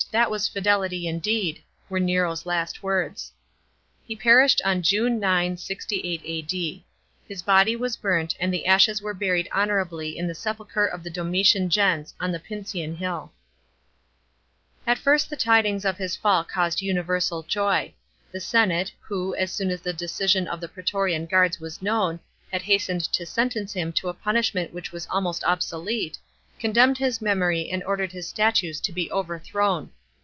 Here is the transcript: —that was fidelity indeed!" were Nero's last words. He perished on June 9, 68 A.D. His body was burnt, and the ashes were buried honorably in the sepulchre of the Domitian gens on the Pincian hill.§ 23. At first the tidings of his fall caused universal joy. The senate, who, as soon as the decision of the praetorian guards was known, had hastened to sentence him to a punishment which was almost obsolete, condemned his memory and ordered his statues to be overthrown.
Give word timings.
—that 0.11 0.31
was 0.31 0.47
fidelity 0.47 1.07
indeed!" 1.07 1.61
were 1.89 1.99
Nero's 1.99 2.45
last 2.45 2.83
words. 2.83 3.31
He 4.03 4.15
perished 4.15 4.59
on 4.65 4.81
June 4.81 5.19
9, 5.19 5.55
68 5.55 6.21
A.D. 6.25 6.83
His 7.29 7.43
body 7.43 7.75
was 7.77 7.95
burnt, 7.95 8.35
and 8.37 8.51
the 8.51 8.65
ashes 8.65 8.99
were 9.01 9.13
buried 9.13 9.47
honorably 9.53 10.17
in 10.17 10.27
the 10.27 10.35
sepulchre 10.35 10.87
of 10.87 11.03
the 11.03 11.11
Domitian 11.11 11.69
gens 11.69 12.13
on 12.19 12.31
the 12.31 12.39
Pincian 12.39 12.97
hill.§ 12.97 13.19
23. 14.87 14.91
At 14.91 14.97
first 14.97 15.29
the 15.29 15.37
tidings 15.37 15.85
of 15.85 15.97
his 15.97 16.17
fall 16.17 16.43
caused 16.43 16.81
universal 16.81 17.43
joy. 17.43 17.93
The 18.33 18.41
senate, 18.41 18.91
who, 19.01 19.33
as 19.35 19.51
soon 19.53 19.69
as 19.69 19.81
the 19.81 19.93
decision 19.93 20.47
of 20.47 20.59
the 20.59 20.67
praetorian 20.67 21.25
guards 21.27 21.59
was 21.61 21.81
known, 21.81 22.19
had 22.51 22.63
hastened 22.63 23.03
to 23.13 23.25
sentence 23.25 23.71
him 23.73 23.93
to 23.93 24.09
a 24.09 24.13
punishment 24.15 24.73
which 24.73 24.91
was 24.91 25.07
almost 25.11 25.43
obsolete, 25.45 26.17
condemned 26.59 26.97
his 26.99 27.21
memory 27.21 27.71
and 27.71 27.81
ordered 27.85 28.11
his 28.11 28.27
statues 28.27 28.79
to 28.81 28.91
be 28.91 29.09
overthrown. 29.11 29.89